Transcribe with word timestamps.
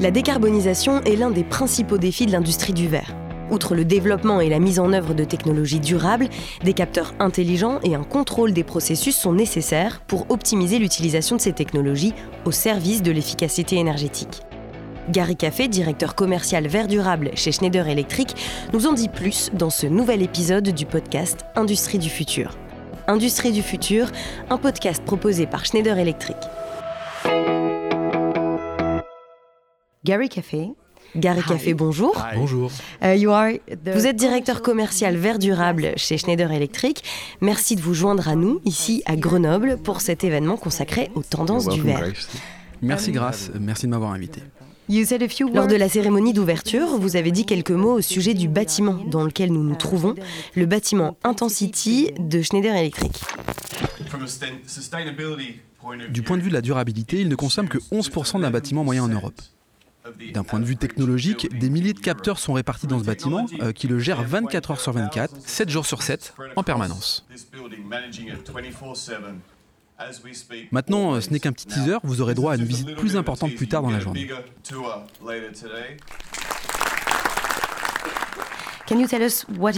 La 0.00 0.10
décarbonisation 0.10 1.02
est 1.02 1.14
l'un 1.14 1.30
des 1.30 1.44
principaux 1.44 1.98
défis 1.98 2.26
de 2.26 2.32
l'industrie 2.32 2.72
du 2.72 2.88
verre. 2.88 3.14
Outre 3.52 3.76
le 3.76 3.84
développement 3.84 4.40
et 4.40 4.48
la 4.48 4.58
mise 4.58 4.80
en 4.80 4.92
œuvre 4.92 5.14
de 5.14 5.22
technologies 5.22 5.78
durables, 5.78 6.28
des 6.64 6.72
capteurs 6.72 7.14
intelligents 7.20 7.78
et 7.84 7.94
un 7.94 8.02
contrôle 8.02 8.52
des 8.52 8.64
processus 8.64 9.16
sont 9.16 9.32
nécessaires 9.32 10.00
pour 10.00 10.26
optimiser 10.30 10.80
l'utilisation 10.80 11.36
de 11.36 11.40
ces 11.40 11.52
technologies 11.52 12.12
au 12.44 12.50
service 12.50 13.02
de 13.02 13.12
l'efficacité 13.12 13.76
énergétique. 13.76 14.42
Gary 15.10 15.36
Café, 15.36 15.68
directeur 15.68 16.16
commercial 16.16 16.66
vert 16.66 16.88
durable 16.88 17.30
chez 17.36 17.52
Schneider 17.52 17.86
Electric, 17.86 18.34
nous 18.72 18.88
en 18.88 18.94
dit 18.94 19.08
plus 19.08 19.50
dans 19.52 19.70
ce 19.70 19.86
nouvel 19.86 20.22
épisode 20.22 20.70
du 20.70 20.86
podcast 20.86 21.44
Industrie 21.54 22.00
du 22.00 22.10
futur. 22.10 22.58
Industrie 23.06 23.52
du 23.52 23.62
futur, 23.62 24.10
un 24.50 24.58
podcast 24.58 25.04
proposé 25.04 25.46
par 25.46 25.64
Schneider 25.66 25.98
Electric. 25.98 26.36
Gary 30.04 30.28
Café. 30.28 30.68
Gary 31.16 31.42
Café, 31.42 31.72
bonjour. 31.72 32.14
Bonjour. 32.34 32.70
Uh, 33.02 33.16
you 33.16 33.30
are 33.30 33.52
Vous 33.94 34.06
êtes 34.06 34.16
directeur 34.16 34.60
commercial 34.60 35.16
vert 35.16 35.38
durable 35.38 35.92
chez 35.96 36.18
Schneider 36.18 36.52
Electric. 36.52 37.02
Merci 37.40 37.74
de 37.76 37.80
vous 37.80 37.94
joindre 37.94 38.28
à 38.28 38.34
nous 38.34 38.60
ici 38.64 39.02
à 39.06 39.16
Grenoble 39.16 39.78
pour 39.82 40.00
cet 40.02 40.24
événement 40.24 40.56
consacré 40.56 41.10
aux 41.14 41.22
tendances 41.22 41.68
du 41.68 41.80
verre. 41.80 42.12
Merci 42.82 43.12
Grace, 43.12 43.50
merci 43.58 43.86
de 43.86 43.92
m'avoir 43.92 44.10
invité. 44.10 44.40
Lors 45.54 45.66
de 45.66 45.76
la 45.76 45.88
cérémonie 45.88 46.34
d'ouverture, 46.34 46.98
vous 46.98 47.16
avez 47.16 47.30
dit 47.30 47.46
quelques 47.46 47.70
mots 47.70 47.94
au 47.94 48.00
sujet 48.02 48.34
du 48.34 48.48
bâtiment 48.48 48.98
dans 49.06 49.24
lequel 49.24 49.50
nous 49.50 49.62
nous 49.62 49.76
trouvons, 49.76 50.14
le 50.54 50.66
bâtiment 50.66 51.16
Intensity 51.24 52.10
de 52.18 52.42
Schneider 52.42 52.74
Electric. 52.74 53.22
Du 56.10 56.22
point 56.22 56.36
de 56.36 56.42
vue 56.42 56.50
de 56.50 56.54
la 56.54 56.60
durabilité, 56.60 57.20
il 57.20 57.28
ne 57.28 57.34
consomme 57.34 57.68
que 57.68 57.78
11% 57.78 58.42
d'un 58.42 58.50
bâtiment 58.50 58.84
moyen 58.84 59.04
en 59.04 59.08
Europe. 59.08 59.40
D'un 60.32 60.44
point 60.44 60.60
de 60.60 60.64
vue 60.64 60.76
technologique, 60.76 61.48
des 61.58 61.70
milliers 61.70 61.94
de 61.94 62.00
capteurs 62.00 62.38
sont 62.38 62.52
répartis 62.52 62.86
dans 62.86 62.98
ce 62.98 63.04
bâtiment 63.04 63.46
euh, 63.62 63.72
qui 63.72 63.88
le 63.88 63.98
gère 63.98 64.22
24 64.22 64.72
heures 64.72 64.80
sur 64.80 64.92
24, 64.92 65.34
7 65.46 65.70
jours 65.70 65.86
sur 65.86 66.02
7, 66.02 66.34
en 66.56 66.62
permanence. 66.62 67.26
Maintenant, 70.72 71.20
ce 71.20 71.30
n'est 71.30 71.40
qu'un 71.40 71.52
petit 71.52 71.66
teaser, 71.66 71.98
vous 72.02 72.20
aurez 72.20 72.34
droit 72.34 72.52
à 72.52 72.56
une 72.56 72.64
visite 72.64 72.96
plus 72.96 73.16
importante 73.16 73.54
plus 73.54 73.68
tard 73.68 73.82
dans 73.82 73.90
la 73.90 74.00
journée. 74.00 74.28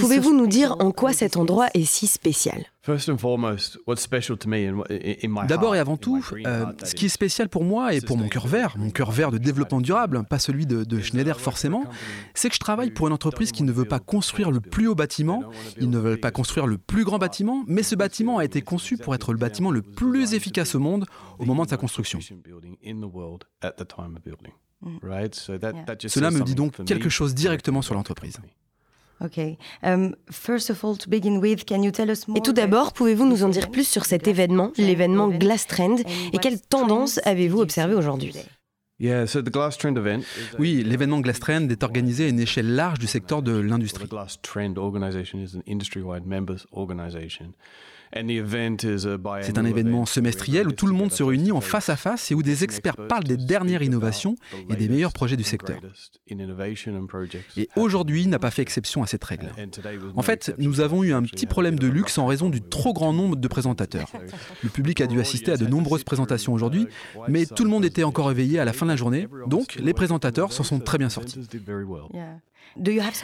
Pouvez-vous 0.00 0.36
nous 0.36 0.47
dire 0.48 0.77
en 0.80 0.91
quoi 0.91 1.12
cet 1.12 1.36
endroit 1.36 1.69
est 1.74 1.84
si 1.84 2.08
spécial? 2.08 2.64
D'abord 5.46 5.74
et 5.74 5.78
avant 5.78 5.96
tout, 5.96 6.24
euh, 6.46 6.66
ce 6.84 6.94
qui 6.94 7.06
est 7.06 7.10
spécial 7.10 7.48
pour 7.48 7.64
moi 7.64 7.94
et 7.94 8.00
pour 8.00 8.16
mon 8.16 8.28
cœur 8.28 8.46
vert, 8.46 8.74
mon 8.78 8.90
cœur 8.90 9.10
vert 9.10 9.30
de 9.30 9.38
développement 9.38 9.80
durable, 9.80 10.22
pas 10.28 10.38
celui 10.38 10.66
de, 10.66 10.84
de 10.84 11.00
Schneider 11.00 11.40
forcément, 11.40 11.84
c'est 12.34 12.48
que 12.48 12.54
je 12.54 12.60
travaille 12.60 12.90
pour 12.90 13.06
une 13.06 13.12
entreprise 13.12 13.52
qui 13.52 13.62
ne 13.62 13.72
veut 13.72 13.84
pas 13.84 13.98
construire 13.98 14.50
le 14.50 14.60
plus 14.60 14.86
haut 14.88 14.94
bâtiment, 14.94 15.42
ils 15.80 15.90
ne 15.90 15.98
veulent 15.98 16.20
pas 16.20 16.30
construire 16.30 16.66
le 16.66 16.78
plus 16.78 17.04
grand 17.04 17.18
bâtiment, 17.18 17.64
mais 17.66 17.82
ce 17.82 17.94
bâtiment 17.94 18.38
a 18.38 18.44
été 18.44 18.62
conçu 18.62 18.96
pour 18.96 19.14
être 19.14 19.32
le 19.32 19.38
bâtiment 19.38 19.70
le 19.70 19.82
plus 19.82 20.34
efficace 20.34 20.74
au 20.74 20.78
monde 20.80 21.06
au 21.38 21.44
moment 21.44 21.64
de 21.64 21.70
sa 21.70 21.76
construction. 21.76 22.18
Cela 26.08 26.30
me 26.30 26.42
dit 26.42 26.54
donc 26.54 26.84
quelque 26.84 27.08
chose 27.08 27.34
directement 27.34 27.82
sur 27.82 27.94
l'entreprise. 27.94 28.38
Um, 29.83 30.14
et 32.34 32.41
tout 32.42 32.53
d'abord, 32.53 32.92
pouvez-vous 32.92 33.27
nous 33.27 33.45
en 33.45 33.48
dire 33.48 33.70
plus 33.70 33.89
sur 33.89 34.05
cet 34.05 34.28
événement, 34.28 34.72
l'événement 34.77 35.28
Glass 35.28 35.67
Trend, 35.67 35.97
et 36.33 36.39
quelles 36.39 36.61
tendances 36.61 37.20
avez-vous 37.25 37.61
observées 37.61 37.94
aujourd'hui? 37.94 38.34
Oui, 40.59 40.83
l'événement 40.83 41.20
Glass 41.20 41.39
Trend 41.39 41.69
est 41.69 41.83
organisé 41.83 42.25
à 42.25 42.28
une 42.28 42.41
échelle 42.41 42.75
large 42.75 42.98
du 42.98 43.06
secteur 43.06 43.42
de 43.42 43.53
l'industrie. 43.53 44.09
C'est 48.12 49.59
un 49.59 49.65
événement 49.65 50.06
semestriel 50.06 50.69
où 50.69 50.72
tout 50.72 50.87
le 50.87 50.93
monde 50.93 51.12
se 51.12 51.22
réunit 51.22 51.53
en 51.53 51.61
face 51.61 51.89
à 51.89 51.97
face 51.97 52.31
et 52.31 52.34
où 52.34 52.43
des 52.43 52.65
experts 52.65 52.97
parlent 53.09 53.25
des 53.25 53.37
dernières 53.37 53.83
innovations 53.83 54.37
et 54.71 54.77
des 54.77 54.89
meilleurs 54.89 55.12
projets 55.12 55.37
du 55.37 55.44
secteur. 55.44 55.78
Et 57.56 57.69
aujourd'hui 57.77 58.27
n'a 58.27 58.39
pas 58.39 58.50
fait 58.50 58.62
exception 58.62 59.03
à 59.03 59.06
cette 59.06 59.25
règle. 59.25 59.50
En 60.15 60.22
fait, 60.22 60.55
nous 60.59 60.81
avons 60.81 61.03
eu 61.05 61.12
un 61.12 61.22
petit 61.22 61.47
problème 61.47 61.78
de 61.78 61.87
luxe 61.87 62.19
en 62.19 62.27
raison 62.27 62.49
du 62.49 62.61
trop 62.61 62.93
grand 62.93 63.12
nombre 63.12 63.37
de 63.37 63.49
présentateurs. 63.49 64.11
Le 64.62 64.69
public 64.69 65.00
a 65.00 65.06
dû 65.06 65.21
assister 65.21 65.53
à 65.53 65.56
de 65.56 65.67
nombreuses 65.67 66.05
présentations 66.05 66.53
aujourd'hui, 66.53 66.87
mais 67.28 67.47
tout 67.47 67.65
le 67.65 67.71
monde 67.71 67.84
était 67.84 68.05
encore 68.05 68.31
éveillé 68.31 68.59
à 68.59 68.65
la 68.65 68.73
fin 68.73 68.87
de 68.87 68.91
la 68.91 68.97
journée, 68.97 69.28
donc 69.47 69.77
les 69.77 69.94
présentateurs 69.94 70.53
s'en 70.53 70.62
sont 70.62 70.81
très 70.81 70.99
bien 70.99 71.09
sortis. 71.09 71.41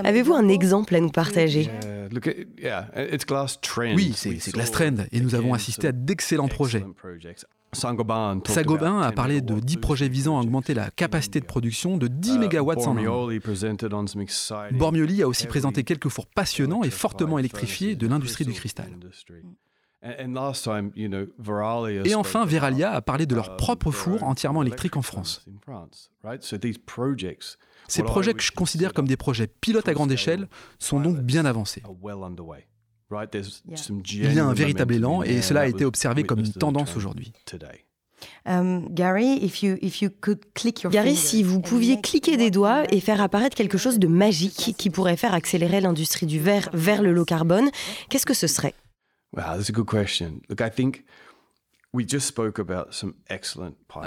Avez-vous 0.04 0.34
un 0.34 0.48
exemple 0.48 0.94
à 0.94 1.00
nous 1.00 1.10
partager? 1.10 1.70
Oui, 3.96 4.12
c'est 4.14 4.52
Glass 4.52 4.70
Trend. 4.70 4.96
Et 5.12 5.20
nous 5.20 5.34
avons 5.34 5.54
assisté 5.54 5.88
à 5.88 5.92
d'excellents 5.92 6.48
projets. 6.48 6.84
Saint-Gobain 7.74 9.00
a 9.00 9.12
parlé 9.12 9.40
de 9.40 9.58
10 9.58 9.76
projets 9.78 10.08
visant 10.08 10.36
à 10.38 10.42
augmenter 10.42 10.74
la 10.74 10.90
capacité 10.90 11.40
de 11.40 11.46
production 11.46 11.96
de 11.96 12.06
10 12.06 12.38
MW 12.38 12.70
en 12.86 12.96
an. 12.98 13.28
Bormioli 14.72 15.22
a 15.22 15.28
aussi 15.28 15.46
présenté 15.46 15.82
quelques 15.82 16.08
fours 16.08 16.26
passionnants 16.26 16.84
et 16.84 16.90
fortement 16.90 17.38
électrifiés 17.38 17.96
de 17.96 18.06
l'industrie 18.06 18.44
du 18.44 18.52
cristal. 18.52 18.90
Et 22.04 22.14
enfin, 22.14 22.44
Veralia 22.44 22.92
a 22.92 23.00
parlé 23.00 23.26
de 23.26 23.34
leur 23.34 23.56
propre 23.56 23.90
four 23.90 24.22
entièrement 24.24 24.62
électrique 24.62 24.96
en 24.96 25.02
France. 25.02 25.44
Ces 27.88 28.02
projets 28.02 28.34
que 28.34 28.42
je 28.42 28.52
considère 28.52 28.92
comme 28.92 29.06
des 29.06 29.16
projets 29.16 29.46
pilotes 29.46 29.88
à 29.88 29.94
grande 29.94 30.10
échelle 30.12 30.48
sont 30.78 31.00
donc 31.00 31.18
bien 31.18 31.44
avancés. 31.44 31.82
Il 33.10 34.34
y 34.34 34.38
a 34.38 34.46
un 34.46 34.54
véritable 34.54 34.94
élan 34.94 35.22
et 35.22 35.42
cela 35.42 35.62
a 35.62 35.66
été 35.66 35.84
observé 35.84 36.24
comme 36.24 36.40
une 36.40 36.52
tendance 36.52 36.96
aujourd'hui. 36.96 37.32
Um, 38.46 38.88
Gary, 38.90 39.50
si 41.16 41.42
vous 41.42 41.60
pouviez 41.60 42.00
cliquer 42.00 42.36
des 42.36 42.50
doigts 42.50 42.84
et 42.92 43.00
faire 43.00 43.20
apparaître 43.20 43.56
quelque 43.56 43.78
chose 43.78 43.98
de 43.98 44.06
magique 44.06 44.74
qui 44.78 44.90
pourrait 44.90 45.16
faire 45.16 45.34
accélérer 45.34 45.80
l'industrie 45.80 46.26
du 46.26 46.38
verre 46.38 46.68
vers 46.72 47.02
le 47.02 47.12
low 47.12 47.24
carbone, 47.24 47.68
qu'est-ce 48.08 48.26
que 48.26 48.34
ce 48.34 48.46
serait? 48.46 48.74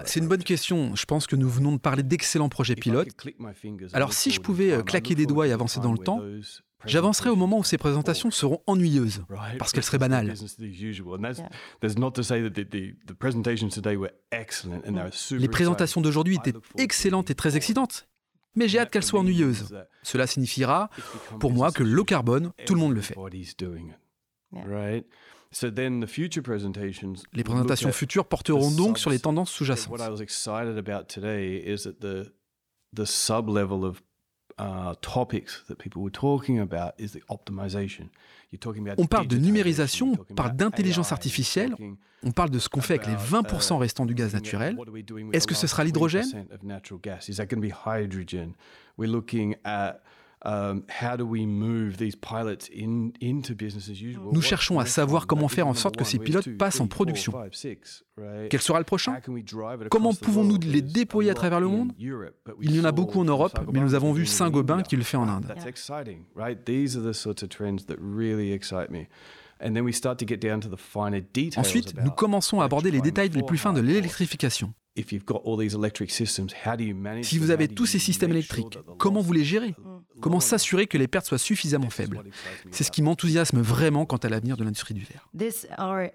C'est 0.05 0.19
une 0.19 0.27
bonne 0.27 0.43
question. 0.43 0.95
Je 0.95 1.05
pense 1.05 1.27
que 1.27 1.35
nous 1.35 1.49
venons 1.49 1.73
de 1.73 1.77
parler 1.77 2.03
d'excellents 2.03 2.49
projets 2.49 2.75
pilotes. 2.75 3.09
Alors 3.93 4.13
si 4.13 4.31
je 4.31 4.41
pouvais 4.41 4.71
euh, 4.71 4.81
claquer 4.81 5.13
des 5.13 5.25
doigts 5.25 5.47
et 5.47 5.51
avancer 5.51 5.79
dans 5.79 5.91
le 5.91 5.99
temps, 5.99 6.21
j'avancerais 6.85 7.29
au 7.29 7.35
moment 7.35 7.59
où 7.59 7.63
ces 7.63 7.77
présentations 7.77 8.31
seront 8.31 8.61
ennuyeuses, 8.65 9.23
parce 9.59 9.71
qu'elles 9.71 9.83
seraient 9.83 9.99
banales. 9.99 10.33
Les 15.31 15.47
présentations 15.47 16.01
d'aujourd'hui 16.01 16.35
étaient 16.37 16.57
excellentes 16.77 17.29
et 17.29 17.35
très 17.35 17.55
excitantes, 17.55 18.07
mais 18.55 18.67
j'ai 18.67 18.79
hâte 18.79 18.89
qu'elles 18.89 19.03
soient 19.03 19.19
ennuyeuses. 19.19 19.75
Cela 20.01 20.25
signifiera, 20.25 20.89
pour 21.39 21.51
moi, 21.51 21.71
que 21.71 21.83
le 21.83 22.03
carbone, 22.03 22.51
tout 22.65 22.73
le 22.73 22.79
monde 22.79 22.93
le 22.93 23.01
fait. 23.01 23.15
Les 27.33 27.43
présentations 27.43 27.91
futures 27.91 28.25
porteront 28.25 28.71
donc 28.71 28.99
sur 28.99 29.09
les 29.09 29.19
tendances 29.19 29.51
sous-jacentes. 29.51 29.93
On 38.97 39.05
parle 39.05 39.27
de 39.27 39.37
numérisation, 39.37 40.13
on 40.29 40.33
parle 40.33 40.55
d'intelligence 40.55 41.11
artificielle, 41.11 41.75
on 42.23 42.31
parle 42.31 42.49
de 42.49 42.59
ce 42.59 42.69
qu'on 42.69 42.81
fait 42.81 42.95
avec 42.95 43.07
les 43.07 43.15
20% 43.15 43.75
uh, 43.75 43.79
restants 43.79 44.05
du 44.05 44.13
gaz 44.13 44.33
naturel. 44.33 44.77
Est-ce 45.33 45.47
que 45.47 45.55
ce 45.55 45.67
sera 45.67 45.83
l'hydrogène? 45.83 46.47
Nous 54.31 54.41
cherchons 54.41 54.79
à 54.79 54.85
savoir 54.85 55.27
comment 55.27 55.47
faire 55.47 55.67
en 55.67 55.73
sorte 55.73 55.97
que 55.97 56.03
ces 56.03 56.19
pilotes 56.19 56.57
passent 56.57 56.79
en 56.79 56.87
production. 56.87 57.33
Quel 58.49 58.61
sera 58.61 58.79
le 58.79 58.85
prochain? 58.85 59.17
Comment 59.89 60.13
pouvons-nous 60.13 60.59
les 60.59 60.81
déployer 60.81 61.31
à 61.31 61.33
travers 61.33 61.59
le 61.59 61.67
monde? 61.67 61.91
Il 61.97 62.75
y 62.75 62.79
en 62.79 62.85
a 62.85 62.91
beaucoup 62.91 63.19
en 63.19 63.25
Europe, 63.25 63.59
mais 63.73 63.79
nous 63.79 63.93
avons 63.93 64.13
vu 64.13 64.25
Saint-Gobain 64.25 64.81
qui 64.83 64.95
le 64.95 65.03
fait 65.03 65.17
en 65.17 65.27
Inde. 65.27 65.53
Ensuite, 71.57 71.93
nous 72.03 72.11
commençons 72.11 72.61
à 72.61 72.65
aborder 72.65 72.91
les 72.91 73.01
détails 73.01 73.29
les 73.29 73.43
plus 73.43 73.57
fins 73.57 73.73
de 73.73 73.81
l'électrification. 73.81 74.73
Si 77.21 77.37
vous 77.37 77.51
avez 77.51 77.67
tous 77.67 77.85
ces 77.85 77.99
systèmes 77.99 78.31
électriques, 78.31 78.79
comment 78.97 79.21
vous 79.21 79.33
les 79.33 79.43
gérez? 79.43 79.75
Comment 80.21 80.39
s'assurer 80.39 80.87
que 80.87 80.97
les 80.97 81.07
pertes 81.07 81.25
soient 81.25 81.37
suffisamment 81.37 81.89
faibles? 81.89 82.23
C'est 82.71 82.83
ce 82.83 82.91
qui 82.91 83.01
m'enthousiasme 83.01 83.59
vraiment 83.59 84.05
quant 84.05 84.17
à 84.17 84.29
l'avenir 84.29 84.55
de 84.55 84.63
l'industrie 84.63 84.93
du 84.93 85.03
verre. 85.03 85.27
Uh, 85.37 86.09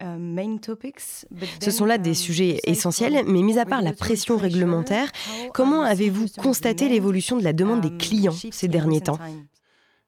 ce 1.60 1.70
sont 1.70 1.84
là 1.84 1.98
des 1.98 2.10
um, 2.10 2.14
sujets 2.14 2.60
essentiels, 2.64 3.24
mais 3.26 3.42
mis 3.42 3.58
à 3.58 3.66
part 3.66 3.82
la 3.82 3.92
pression 3.92 4.38
réglementaire, 4.38 5.10
comment 5.52 5.82
avez-vous 5.82 6.26
constaté 6.38 6.88
l'évolution 6.88 7.36
de 7.36 7.44
la 7.44 7.52
demande 7.52 7.82
des 7.82 7.88
um, 7.88 7.98
clients 7.98 8.36
ces 8.50 8.68
derniers 8.68 9.02
temps? 9.02 9.18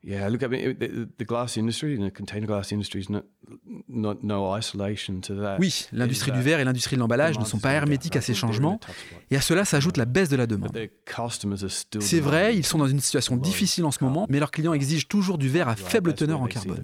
Yeah, 0.04 0.28
look, 0.30 0.42
I 0.42 0.48
mean, 0.48 0.74
the, 0.74 1.06
the 1.16 1.24
glass 1.24 1.56
industry, 1.56 1.96
the 1.96 2.10
container 2.10 2.46
glass 2.46 2.72
industry 2.72 3.02
is 3.02 3.08
not, 3.08 3.22
not, 3.88 4.16
no 4.24 4.52
isolation 4.58 5.20
to 5.20 5.36
that. 5.40 5.58
Oui, 5.60 5.86
l'industrie 5.92 6.32
du 6.32 6.40
verre 6.40 6.58
et 6.58 6.64
l'industrie 6.64 6.96
de 6.96 7.00
l'emballage 7.00 7.38
ne 7.38 7.44
sont 7.44 7.60
pas 7.60 7.72
hermétiques 7.72 8.16
à 8.16 8.20
ces 8.20 8.34
changements, 8.34 8.80
et 9.30 9.36
à 9.36 9.40
cela 9.40 9.64
s'ajoute 9.64 9.96
la 9.96 10.04
baisse 10.04 10.28
de 10.28 10.34
la 10.34 10.48
demande. 10.48 10.76
C'est 12.00 12.20
vrai, 12.20 12.56
ils 12.56 12.66
sont 12.66 12.78
dans 12.78 12.88
une 12.88 12.98
situation 12.98 13.36
difficile 13.36 13.84
en 13.84 13.92
ce 13.92 14.02
moment, 14.02 14.26
mais 14.28 14.40
leurs 14.40 14.50
clients 14.50 14.72
exigent 14.72 15.06
toujours 15.06 15.38
du 15.38 15.48
verre 15.48 15.68
à 15.68 15.76
faible 15.76 16.14
teneur 16.14 16.40
en 16.40 16.46
carbone. 16.46 16.82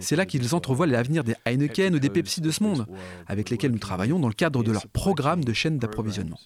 C'est 0.00 0.16
là 0.16 0.26
qu'ils 0.26 0.54
entrevoient 0.54 0.86
l'avenir 0.86 1.24
des 1.24 1.34
Heineken 1.46 1.94
ou 1.94 1.98
des 1.98 2.10
Pepsi 2.10 2.42
de 2.42 2.50
ce 2.50 2.62
monde, 2.62 2.86
avec 3.28 3.48
lesquels 3.48 3.72
nous 3.72 3.78
travaillons 3.78 4.18
dans 4.18 4.28
le 4.28 4.34
cadre 4.34 4.62
de 4.62 4.72
leur 4.72 4.86
programme 4.88 5.42
de 5.42 5.54
chaîne 5.54 5.78
d'approvisionnement. 5.78 6.38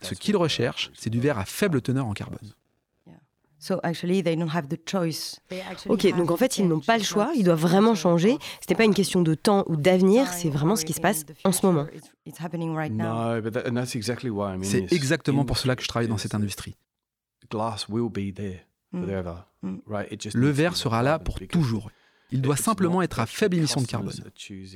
Ce 0.00 0.14
qu'ils 0.14 0.36
recherchent, 0.36 0.90
c'est 0.94 1.10
du 1.10 1.20
verre 1.20 1.38
à 1.38 1.44
faible 1.44 1.80
teneur 1.80 2.06
en 2.06 2.12
carbone. 2.12 2.54
Ok, 5.88 6.16
donc 6.16 6.30
en 6.30 6.36
fait, 6.36 6.58
ils 6.58 6.68
n'ont 6.68 6.80
pas 6.80 6.98
le 6.98 7.04
choix, 7.04 7.32
ils 7.34 7.44
doivent 7.44 7.60
vraiment 7.60 7.94
changer. 7.94 8.36
Ce 8.60 8.66
n'est 8.68 8.76
pas 8.76 8.84
une 8.84 8.94
question 8.94 9.22
de 9.22 9.34
temps 9.34 9.64
ou 9.68 9.76
d'avenir, 9.76 10.28
c'est 10.28 10.50
vraiment 10.50 10.76
ce 10.76 10.84
qui 10.84 10.92
se 10.92 11.00
passe 11.00 11.24
en 11.44 11.52
ce 11.52 11.64
moment. 11.64 11.86
C'est 14.62 14.92
exactement 14.92 15.44
pour 15.44 15.58
cela 15.58 15.76
que 15.76 15.82
je 15.82 15.88
travaille 15.88 16.08
dans 16.08 16.18
cette 16.18 16.34
industrie. 16.34 16.76
Mm. 18.92 19.04
Mm. 19.62 19.76
Le 20.34 20.50
verre 20.50 20.76
sera 20.76 21.02
là 21.02 21.18
pour 21.18 21.40
toujours. 21.40 21.90
Il 22.30 22.42
doit 22.42 22.56
simplement 22.56 23.02
être 23.02 23.20
à 23.20 23.26
faible 23.26 23.56
émission 23.56 23.80
de 23.80 23.86
carbone. 23.86 24.12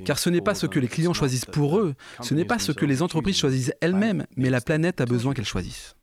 Car 0.05 0.17
ce 0.17 0.29
n'est 0.29 0.41
pas 0.41 0.55
ce 0.55 0.65
que 0.65 0.79
les 0.79 0.87
clients 0.87 1.13
choisissent 1.13 1.45
pour 1.45 1.77
eux, 1.77 1.95
ce 2.21 2.33
n'est 2.33 2.45
pas 2.45 2.59
ce 2.59 2.71
que 2.71 2.85
les 2.85 3.01
entreprises 3.01 3.37
choisissent 3.37 3.73
elles-mêmes, 3.81 4.25
mais 4.35 4.49
la 4.49 4.61
planète 4.61 5.01
a 5.01 5.05
besoin 5.05 5.33
qu'elles 5.33 5.45
choisissent. 5.45 5.95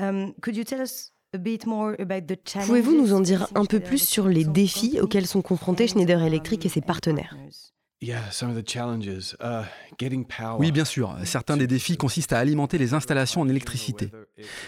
Um, 0.00 0.32
Pouvez-vous 2.66 2.94
nous 2.94 3.14
en 3.14 3.20
dire 3.20 3.48
un 3.54 3.64
peu 3.64 3.80
plus 3.80 4.06
sur 4.06 4.28
les 4.28 4.44
défis 4.44 5.00
auxquels 5.00 5.26
sont 5.26 5.40
confrontés 5.40 5.88
Schneider 5.88 6.22
Electric 6.22 6.66
et 6.66 6.68
ses 6.68 6.82
partenaires 6.82 7.36
uh, 9.40 9.62
oui, 10.58 10.72
bien 10.72 10.84
sûr. 10.84 11.16
Certains 11.24 11.56
des 11.56 11.66
défis 11.66 11.96
consistent 11.96 12.32
à 12.32 12.38
alimenter 12.38 12.76
les 12.76 12.94
installations 12.94 13.40
en 13.40 13.48
électricité. 13.48 14.10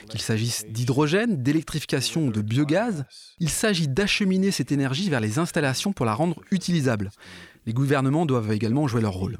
Qu'il 0.08 0.20
s'agisse 0.20 0.64
d'hydrogène, 0.68 1.42
d'électrification 1.42 2.26
ou 2.26 2.30
de 2.30 2.40
biogaz, 2.40 3.04
il 3.40 3.50
s'agit 3.50 3.88
d'acheminer 3.88 4.52
cette 4.52 4.70
énergie 4.70 5.10
vers 5.10 5.20
les 5.20 5.38
installations 5.40 5.92
pour 5.92 6.06
la 6.06 6.14
rendre 6.14 6.40
utilisable. 6.52 7.10
Les 7.66 7.72
gouvernements 7.72 8.24
doivent 8.24 8.52
également 8.52 8.86
jouer 8.86 9.00
leur 9.02 9.14
rôle. 9.14 9.36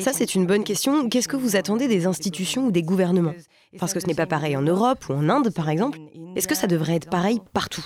Ça, 0.00 0.12
c'est 0.12 0.34
une 0.34 0.46
bonne 0.46 0.64
question. 0.64 1.08
Qu'est-ce 1.08 1.28
que 1.28 1.36
vous 1.36 1.56
attendez 1.56 1.88
des 1.88 2.06
institutions 2.06 2.66
ou 2.66 2.70
des 2.70 2.82
gouvernements? 2.82 3.34
Parce 3.78 3.92
que 3.92 4.00
ce 4.00 4.06
n'est 4.06 4.14
pas 4.14 4.26
pareil 4.26 4.56
en 4.56 4.62
Europe 4.62 5.04
ou 5.08 5.14
en 5.14 5.28
Inde, 5.28 5.52
par 5.52 5.68
exemple. 5.68 5.98
Est-ce 6.36 6.48
que 6.48 6.54
ça 6.54 6.66
devrait 6.66 6.94
être 6.94 7.10
pareil 7.10 7.40
partout? 7.52 7.84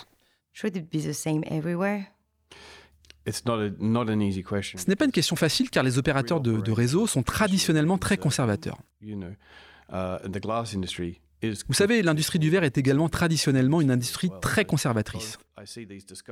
Ce 0.54 0.66
n'est 4.88 4.96
pas 4.96 5.04
une 5.04 5.12
question 5.12 5.37
facile 5.37 5.70
car 5.70 5.82
les 5.82 5.98
opérateurs 5.98 6.40
de, 6.40 6.60
de 6.60 6.72
réseau 6.72 7.06
sont 7.06 7.22
traditionnellement 7.22 7.98
très 7.98 8.16
conservateurs. 8.16 8.78
Vous 9.02 11.75
savez, 11.75 12.02
l'industrie 12.02 12.38
du 12.38 12.50
verre 12.50 12.64
est 12.64 12.78
également 12.78 13.08
traditionnellement 13.08 13.81
une 13.81 13.90
industrie 13.90 14.31
très 14.40 14.64
conservatrice. 14.64 15.38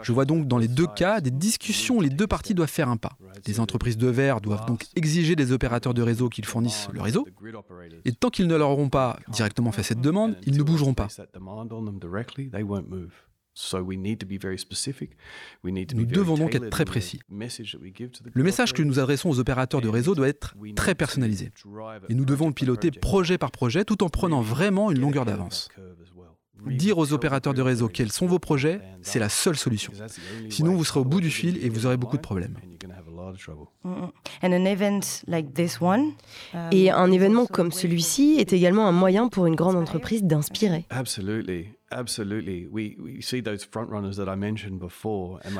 Je 0.02 0.12
vois 0.12 0.25
donc 0.25 0.46
dans 0.46 0.58
les 0.58 0.69
deux 0.69 0.86
cas 0.86 1.20
des 1.20 1.31
discussions 1.31 1.98
où 1.98 2.00
les 2.00 2.10
deux 2.10 2.26
parties 2.26 2.54
doivent 2.54 2.70
faire 2.70 2.88
un 2.88 2.96
pas. 2.96 3.16
Les 3.46 3.60
entreprises 3.60 3.96
de 3.96 4.08
verre 4.08 4.40
doivent 4.40 4.66
donc 4.66 4.84
exiger 4.96 5.36
des 5.36 5.52
opérateurs 5.52 5.94
de 5.94 6.02
réseau 6.02 6.28
qu'ils 6.28 6.44
fournissent 6.44 6.88
le 6.92 7.00
réseau, 7.00 7.26
et 8.04 8.12
tant 8.12 8.31
qu'ils 8.31 8.46
ne 8.46 8.56
leur 8.56 8.70
auront 8.70 8.88
pas 8.88 9.19
directement 9.28 9.72
fait 9.72 9.82
cette 9.82 10.00
demande, 10.00 10.36
ils 10.46 10.56
ne 10.56 10.62
bougeront 10.62 10.94
pas. 10.94 11.08
Nous 15.64 16.06
devons 16.06 16.37
donc 16.37 16.54
être 16.54 16.70
très 16.70 16.84
précis. 16.84 17.20
Le 17.28 18.42
message 18.42 18.72
que 18.72 18.82
nous 18.82 18.98
adressons 18.98 19.30
aux 19.30 19.38
opérateurs 19.38 19.80
de 19.80 19.88
réseau 19.88 20.14
doit 20.14 20.28
être 20.28 20.54
très 20.75 20.94
personnalisé. 20.94 21.52
Et 22.08 22.14
nous 22.14 22.25
devons 22.25 22.48
le 22.48 22.52
piloter 22.52 22.90
projet 22.90 23.38
par 23.38 23.52
projet 23.52 23.84
tout 23.84 24.02
en 24.02 24.08
prenant 24.08 24.40
vraiment 24.40 24.90
une 24.90 24.98
longueur 24.98 25.25
d'avance. 25.25 25.69
Dire 26.66 26.99
aux 26.99 27.12
opérateurs 27.12 27.55
de 27.55 27.62
réseau 27.62 27.88
quels 27.88 28.12
sont 28.12 28.26
vos 28.26 28.38
projets, 28.38 28.81
c'est 29.02 29.19
la 29.19 29.28
seule 29.28 29.56
solution. 29.56 29.93
Sinon, 30.49 30.75
vous 30.75 30.84
serez 30.84 31.00
au 31.00 31.05
bout 31.05 31.20
du 31.20 31.31
fil 31.31 31.64
et 31.64 31.69
vous 31.69 31.87
aurez 31.87 31.96
beaucoup 31.96 32.16
de 32.16 32.22
problèmes. 32.22 32.56
Et 36.72 36.90
un 36.90 37.12
événement 37.12 37.46
comme 37.46 37.72
celui-ci 37.72 38.37
est 38.38 38.52
également 38.52 38.87
un 38.87 38.93
moyen 38.93 39.28
pour 39.28 39.46
une 39.46 39.55
grande 39.55 39.76
entreprise 39.76 40.22
d'inspirer. 40.22 40.87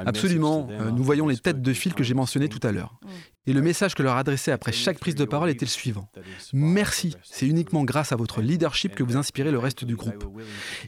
Absolument. 0.07 0.69
Euh, 0.71 0.91
nous 0.91 1.05
voyons 1.05 1.29
les 1.29 1.37
têtes 1.37 1.63
de 1.63 1.73
file 1.73 1.95
que 1.95 2.03
j'ai 2.03 2.15
mentionnées 2.15 2.49
tout 2.49 2.65
à 2.67 2.73
l'heure. 2.73 2.99
Mm. 3.03 3.09
Et 3.47 3.53
le 3.53 3.63
message 3.63 3.95
que 3.95 4.03
leur 4.03 4.17
adressais 4.17 4.53
après 4.53 4.73
chaque 4.73 4.99
prise 4.99 5.15
de 5.15 5.25
parole 5.25 5.51
était 5.51 5.67
le 5.67 5.71
suivant. 5.71 6.09
Merci, 6.53 7.15
c'est 7.23 7.47
uniquement 7.47 7.85
grâce 7.85 8.13
à 8.13 8.17
votre 8.17 8.41
leadership 8.41 8.95
que 8.95 9.03
vous 9.03 9.17
inspirez 9.17 9.51
le 9.51 9.59
reste 9.59 9.85
du 9.85 9.97
groupe. 9.97 10.25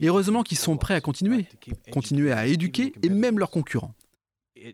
Et 0.01 0.09
heureusement 0.09 0.43
qu'ils 0.43 0.59
sont 0.59 0.77
prêts 0.77 0.95
à 0.95 1.01
continuer, 1.01 1.47
continuer 1.93 2.33
à 2.33 2.47
éduquer 2.47 2.93
et 3.03 3.09
même 3.09 3.39
leurs 3.39 3.51
concurrents. 3.51 3.95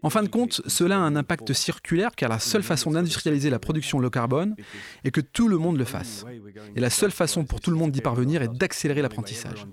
En 0.03 0.11
fin 0.11 0.23
de 0.23 0.29
compte, 0.29 0.63
cela 0.67 0.97
a 0.97 1.01
un 1.01 1.17
impact 1.17 1.53
circulaire 1.53 2.13
car 2.17 2.29
la 2.29 2.39
seule 2.39 2.63
façon 2.63 2.93
d'industrialiser 2.93 3.51
la 3.51 3.59
production 3.59 3.99
low 3.99 4.11
carbone 4.11 4.55
est 5.05 5.11
que 5.11 5.21
tout 5.21 5.49
le 5.49 5.59
monde 5.59 5.77
le 5.77 5.85
fasse. 5.85 6.25
Et 6.77 6.81
la 6.81 6.91
seule 6.91 7.11
façon 7.11 7.45
pour 7.45 7.61
tout 7.61 7.71
le 7.71 7.77
monde 7.77 7.91
d'y 7.91 8.01
parvenir 8.01 8.43
est 8.43 8.49
d'accélérer 8.49 9.03
l'apprentissage. 9.03 9.67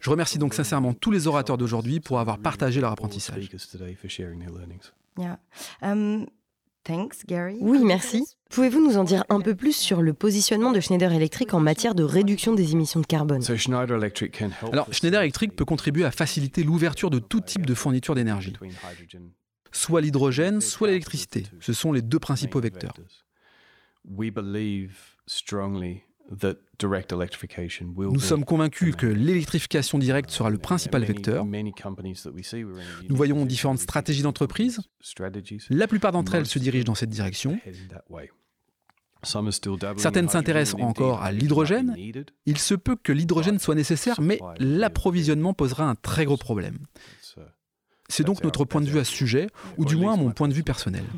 Je 0.00 0.10
remercie 0.10 0.38
donc 0.38 0.54
sincèrement 0.54 0.92
tous 0.94 1.10
les 1.10 1.26
orateurs 1.26 1.58
d'aujourd'hui 1.58 2.00
pour 2.00 2.20
avoir 2.20 2.38
partagé 2.38 2.80
leur 2.80 2.92
apprentissage. 2.92 3.48
Oui, 7.60 7.80
merci. 7.84 8.24
Pouvez-vous 8.50 8.86
nous 8.86 8.96
en 8.96 9.02
dire 9.04 9.24
un 9.28 9.40
peu 9.40 9.56
plus 9.56 9.74
sur 9.74 10.02
le 10.02 10.12
positionnement 10.12 10.70
de 10.70 10.78
Schneider 10.78 11.12
Electric 11.12 11.52
en 11.52 11.60
matière 11.60 11.96
de 11.96 12.04
réduction 12.04 12.54
des 12.54 12.72
émissions 12.72 13.00
de 13.00 13.06
carbone? 13.06 13.42
Alors, 14.72 14.86
Schneider 14.92 15.20
Electric 15.20 15.56
peut 15.56 15.64
contribuer 15.64 16.04
à 16.04 16.12
faciliter 16.12 16.62
l'ouverture 16.62 17.10
de 17.10 17.18
tout 17.18 17.40
type 17.40 17.66
de 17.66 17.74
fourniture 17.74 18.14
d'énergie. 18.14 18.52
Soit 19.72 20.00
l'hydrogène, 20.00 20.60
soit 20.60 20.86
l'électricité. 20.86 21.44
Ce 21.60 21.72
sont 21.72 21.92
les 21.92 22.02
deux 22.02 22.20
principaux 22.20 22.60
vecteurs. 22.60 22.94
Nous 27.98 28.20
sommes 28.20 28.44
convaincus 28.44 28.96
que 28.96 29.06
l'électrification 29.06 29.98
directe 29.98 30.30
sera 30.30 30.50
le 30.50 30.58
principal 30.58 31.04
vecteur. 31.04 31.44
Nous 31.44 33.16
voyons 33.16 33.46
différentes 33.46 33.78
stratégies 33.78 34.22
d'entreprise. 34.22 34.80
La 35.70 35.86
plupart 35.86 36.12
d'entre 36.12 36.34
elles 36.34 36.46
se 36.46 36.58
dirigent 36.58 36.84
dans 36.84 36.94
cette 36.94 37.10
direction. 37.10 37.58
Certaines 39.96 40.28
s'intéressent 40.28 40.80
encore 40.80 41.22
à 41.22 41.32
l'hydrogène. 41.32 41.96
Il 42.46 42.58
se 42.58 42.74
peut 42.74 42.96
que 42.96 43.12
l'hydrogène 43.12 43.58
soit 43.58 43.74
nécessaire, 43.74 44.20
mais 44.20 44.38
l'approvisionnement 44.58 45.54
posera 45.54 45.88
un 45.88 45.94
très 45.94 46.24
gros 46.24 46.36
problème. 46.36 46.78
C'est 48.08 48.24
donc 48.24 48.42
notre 48.44 48.64
point 48.64 48.80
de 48.80 48.86
vue 48.86 48.98
à 48.98 49.04
ce 49.04 49.12
sujet, 49.12 49.48
ou 49.78 49.84
du 49.84 49.96
moins 49.96 50.16
mon 50.16 50.30
point 50.30 50.48
de 50.48 50.54
vue 50.54 50.62
personnel. 50.62 51.04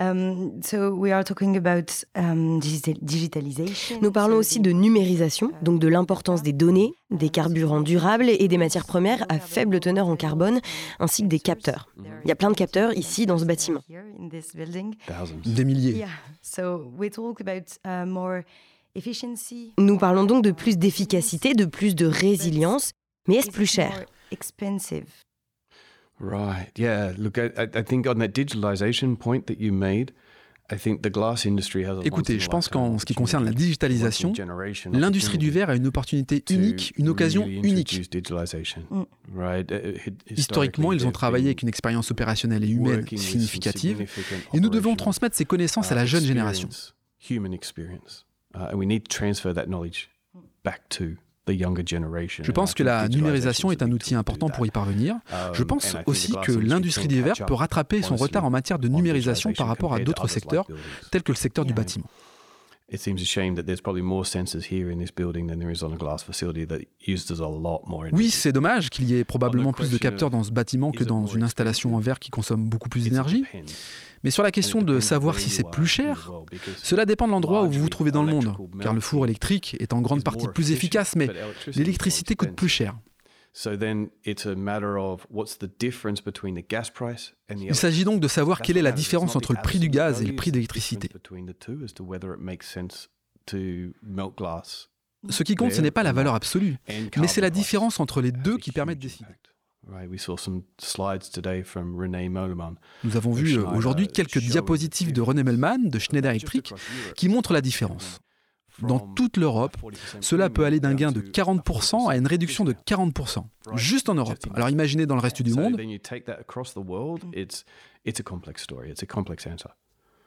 Um, 0.00 0.60
um, 2.14 2.60
Nous 4.00 4.12
parlons 4.12 4.36
aussi 4.36 4.60
de 4.60 4.70
numérisation, 4.70 5.50
donc 5.62 5.80
de 5.80 5.88
l'importance 5.88 6.42
des 6.42 6.52
données, 6.52 6.92
des 7.10 7.30
carburants 7.30 7.80
durables 7.80 8.28
et 8.28 8.46
des 8.46 8.58
matières 8.58 8.86
premières 8.86 9.24
à 9.28 9.40
faible 9.40 9.80
teneur 9.80 10.06
en 10.06 10.14
carbone, 10.14 10.60
ainsi 11.00 11.22
que 11.22 11.28
des 11.28 11.40
capteurs. 11.40 11.88
Il 12.24 12.28
y 12.28 12.32
a 12.32 12.36
plein 12.36 12.50
de 12.50 12.56
capteurs 12.56 12.92
ici 12.96 13.26
dans 13.26 13.38
ce 13.38 13.44
bâtiment. 13.44 13.80
Des 15.44 15.64
milliers. 15.64 16.04
Uh, 16.04 16.06
Nous 19.78 19.98
parlons 19.98 20.24
donc 20.24 20.44
de 20.44 20.52
plus 20.52 20.78
d'efficacité, 20.78 21.54
de 21.54 21.64
plus 21.64 21.94
de 21.94 22.06
résilience, 22.06 22.92
mais 23.26 23.36
est-ce 23.36 23.50
plus 23.50 23.66
cher? 23.66 24.06
Right. 26.20 26.76
Yeah. 26.76 27.12
Look, 27.16 27.38
I, 27.38 27.50
I 27.56 27.82
think 27.82 28.06
on 28.06 28.18
that 28.18 28.28
digitalization 28.28 29.16
point 29.16 29.46
that 29.46 29.60
you 29.60 29.72
made, 29.72 30.12
Écoutez, 32.04 32.38
je 32.38 32.48
pense 32.48 32.68
qu'en 32.68 32.98
ce 32.98 33.06
qui 33.06 33.14
concerne 33.14 33.44
la 33.44 33.52
digitalisation, 33.52 34.34
l'industrie 34.92 35.38
du 35.38 35.50
verre 35.50 35.70
a 35.70 35.76
une 35.76 35.86
opportunité 35.86 36.44
unique, 36.50 36.92
une 36.98 37.08
occasion 37.08 37.46
unique. 37.46 38.02
Mm. 38.90 39.02
Historiquement, 40.36 40.92
ils 40.92 41.06
ont 41.06 41.12
travaillé 41.12 41.46
avec 41.46 41.62
une 41.62 41.68
expérience 41.68 42.10
opérationnelle 42.10 42.64
et 42.64 42.68
humaine 42.68 43.06
significative, 43.06 44.04
et 44.52 44.60
nous 44.60 44.68
devons 44.68 44.94
transmettre 44.94 45.36
ces 45.36 45.46
connaissances 45.46 45.90
à 45.90 45.94
la 45.94 46.04
jeune 46.04 46.24
génération. 46.24 46.68
Je 51.52 52.52
pense 52.52 52.74
que 52.74 52.82
la 52.82 53.08
numérisation 53.08 53.70
est 53.70 53.82
un 53.82 53.90
outil 53.90 54.14
important 54.14 54.48
pour 54.48 54.66
y 54.66 54.70
parvenir. 54.70 55.16
Je 55.52 55.62
pense 55.62 55.96
aussi 56.06 56.32
que 56.44 56.52
l'industrie 56.52 57.08
du 57.08 57.22
verre 57.22 57.46
peut 57.46 57.54
rattraper 57.54 58.02
son 58.02 58.16
retard 58.16 58.44
en 58.44 58.50
matière 58.50 58.78
de 58.78 58.88
numérisation 58.88 59.52
par 59.52 59.66
rapport 59.66 59.94
à 59.94 60.00
d'autres 60.00 60.28
secteurs, 60.28 60.66
tels 61.10 61.22
que 61.22 61.32
le 61.32 61.36
secteur 61.36 61.64
du 61.64 61.74
bâtiment. 61.74 62.06
Oui, 68.12 68.30
c'est 68.30 68.52
dommage 68.52 68.88
qu'il 68.88 69.04
y 69.10 69.14
ait 69.14 69.24
probablement 69.24 69.72
plus 69.72 69.90
de 69.90 69.98
capteurs 69.98 70.30
dans 70.30 70.42
ce 70.42 70.50
bâtiment 70.52 70.90
que 70.90 71.04
dans 71.04 71.26
une 71.26 71.42
installation 71.42 71.94
en 71.96 71.98
verre 71.98 72.18
qui 72.18 72.30
consomme 72.30 72.66
beaucoup 72.66 72.88
plus 72.88 73.04
d'énergie. 73.04 73.44
Mais 74.24 74.30
sur 74.30 74.42
la 74.42 74.50
question 74.50 74.80
de 74.82 75.00
savoir 75.00 75.38
si 75.38 75.50
c'est 75.50 75.68
plus 75.70 75.86
cher, 75.86 76.32
cela 76.82 77.04
dépend 77.04 77.26
de 77.26 77.32
l'endroit 77.32 77.64
où 77.64 77.70
vous 77.70 77.80
vous 77.80 77.88
trouvez 77.88 78.10
dans 78.10 78.22
le 78.22 78.32
monde, 78.32 78.54
car 78.80 78.94
le 78.94 79.00
four 79.00 79.24
électrique 79.26 79.76
est 79.80 79.92
en 79.92 80.00
grande 80.00 80.24
partie 80.24 80.48
plus 80.48 80.72
efficace, 80.72 81.14
mais 81.14 81.28
l'électricité 81.74 82.36
coûte 82.36 82.52
plus 82.56 82.68
cher. 82.68 82.96
Il 87.48 87.74
s'agit 87.74 88.04
donc 88.04 88.20
de 88.20 88.28
savoir 88.28 88.62
quelle 88.62 88.76
est 88.76 88.82
la 88.82 88.92
différence 88.92 89.34
entre 89.34 89.52
le 89.52 89.60
prix 89.60 89.80
du 89.80 89.88
gaz 89.88 90.22
et 90.22 90.26
le 90.26 90.36
prix 90.36 90.52
de 90.52 90.56
l'électricité. 90.56 91.08
Ce 95.28 95.42
qui 95.42 95.56
compte, 95.56 95.72
ce 95.72 95.80
n'est 95.80 95.90
pas 95.90 96.04
la 96.04 96.12
valeur 96.12 96.34
absolue, 96.34 96.76
mais 97.16 97.26
c'est 97.26 97.40
la 97.40 97.50
différence 97.50 97.98
entre 97.98 98.20
les 98.20 98.30
deux 98.30 98.58
qui 98.58 98.70
permet 98.70 98.94
de 98.94 99.00
décider. 99.00 99.34
Nous 103.02 103.16
avons 103.16 103.32
vu 103.32 103.58
euh, 103.58 103.64
aujourd'hui 103.70 104.06
quelques 104.06 104.38
diapositives 104.38 105.12
de 105.12 105.20
René 105.20 105.42
Mellman 105.42 105.88
de 105.88 105.98
Schneider 105.98 106.30
Electric 106.30 106.74
qui 107.16 107.28
montrent 107.28 107.52
la 107.52 107.60
différence. 107.60 108.20
Dans 108.82 108.98
toute 108.98 109.36
l'Europe, 109.36 109.76
cela 110.20 110.50
peut 110.50 110.64
aller 110.64 110.80
d'un 110.80 110.94
gain 110.94 111.12
de 111.12 111.20
40% 111.20 112.08
à 112.08 112.16
une 112.16 112.26
réduction 112.26 112.64
de 112.64 112.72
40%, 112.72 113.44
juste 113.74 114.08
en 114.08 114.14
Europe. 114.14 114.38
Alors 114.54 114.70
imaginez 114.70 115.06
dans 115.06 115.16
le 115.16 115.20
reste 115.20 115.42
du 115.42 115.52
monde. 115.54 115.80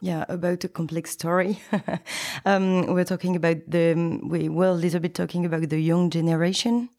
Yeah, 0.04 0.26
about 0.30 0.66
a 0.66 0.68
complex 0.68 1.12
story. 1.12 1.60
um, 2.46 2.88
we're 2.88 3.06
talking 3.06 3.36
about 3.36 3.70
the, 3.70 3.94
we 4.24 4.50
will 4.50 4.74
a 4.74 4.82
little 4.82 5.00
bit 5.00 5.14
talking 5.14 5.46
about 5.46 5.70
the 5.70 5.80
young 5.80 6.12
generation. 6.12 6.90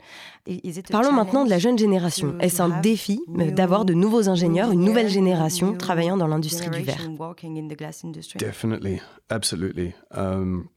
Parlons 0.88 1.11
maintenant 1.11 1.44
de 1.44 1.50
la 1.50 1.59
jeune 1.59 1.76
génération. 1.76 2.38
Est-ce 2.38 2.62
un 2.62 2.80
défi 2.80 3.21
d'avoir 3.28 3.85
de 3.85 3.92
nouveaux 3.92 4.28
ingénieurs, 4.28 4.71
une 4.71 4.85
nouvelle 4.85 5.09
génération 5.09 5.75
travaillant 5.76 6.16
dans 6.16 6.28
l'industrie 6.28 6.71
du 6.71 6.82
verre? 6.82 7.11
Definitely, 8.38 9.00
absolutely. 9.30 9.94
Um, 10.12 10.68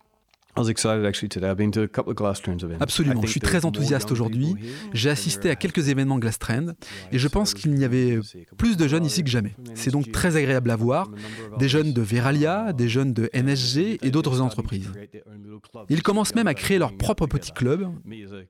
Absolument, 2.79 3.21
je 3.23 3.27
suis 3.27 3.39
très 3.39 3.65
enthousiaste 3.65 4.11
aujourd'hui. 4.11 4.55
J'ai 4.93 5.09
assisté 5.09 5.49
à 5.49 5.55
quelques 5.55 5.89
événements 5.89 6.19
Glass 6.19 6.39
Trend 6.39 6.67
et 7.11 7.19
je 7.19 7.27
pense 7.27 7.53
qu'il 7.53 7.77
y 7.77 7.83
avait 7.83 8.19
plus 8.57 8.77
de 8.77 8.87
jeunes 8.87 9.05
ici 9.05 9.23
que 9.23 9.29
jamais. 9.29 9.55
C'est 9.73 9.91
donc 9.91 10.11
très 10.11 10.35
agréable 10.35 10.71
à 10.71 10.75
voir. 10.75 11.09
Des 11.59 11.69
jeunes 11.69 11.93
de 11.93 12.01
Veralia, 12.01 12.73
des 12.73 12.89
jeunes 12.89 13.13
de 13.13 13.29
NSG 13.33 13.99
et 14.01 14.11
d'autres 14.11 14.41
entreprises. 14.41 14.91
Ils 15.89 16.03
commencent 16.03 16.35
même 16.35 16.47
à 16.47 16.53
créer 16.53 16.77
leur 16.77 16.95
propre 16.95 17.27
petit 17.27 17.51
club. 17.51 17.87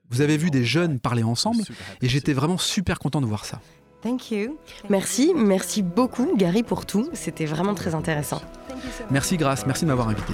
Vous 0.10 0.22
avez 0.22 0.38
vu 0.38 0.52
des 0.52 0.64
jeunes 0.64 1.00
parler 1.00 1.24
ensemble 1.24 1.64
et 2.02 2.08
j'étais 2.08 2.34
vraiment 2.34 2.58
super 2.58 3.00
content 3.00 3.22
de 3.22 3.26
voir 3.26 3.46
ça. 3.46 3.62
Merci, 4.90 5.34
merci 5.36 5.82
beaucoup 5.82 6.36
Gary 6.38 6.62
pour 6.62 6.86
tout. 6.86 7.10
C'était 7.14 7.46
vraiment 7.46 7.74
très 7.74 7.96
intéressant. 7.96 8.42
Merci 9.10 9.38
Grace, 9.38 9.66
merci 9.66 9.86
de 9.86 9.90
m'avoir 9.90 10.10
invité. 10.10 10.34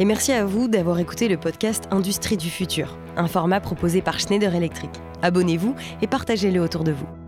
Et 0.00 0.04
merci 0.04 0.30
à 0.30 0.44
vous 0.44 0.68
d'avoir 0.68 1.00
écouté 1.00 1.26
le 1.26 1.36
podcast 1.36 1.88
Industrie 1.90 2.36
du 2.36 2.50
futur, 2.50 2.96
un 3.16 3.26
format 3.26 3.60
proposé 3.60 4.00
par 4.00 4.20
Schneider 4.20 4.54
Electric. 4.54 4.90
Abonnez-vous 5.22 5.74
et 6.02 6.06
partagez-le 6.06 6.60
autour 6.60 6.84
de 6.84 6.92
vous. 6.92 7.27